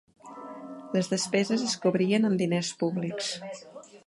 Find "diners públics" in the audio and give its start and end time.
2.45-3.33